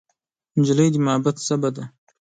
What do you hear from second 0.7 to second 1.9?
د محبت ژبه ده.